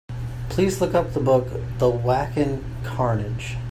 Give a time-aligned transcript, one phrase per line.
[0.49, 1.45] Please look up the book,
[1.77, 3.57] The Wacken Carnage.